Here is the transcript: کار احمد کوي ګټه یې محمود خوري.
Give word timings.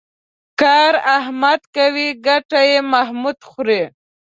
کار 0.61 0.93
احمد 1.17 1.61
کوي 1.75 2.07
ګټه 2.27 2.59
یې 2.69 2.79
محمود 2.93 3.37
خوري. 3.49 3.83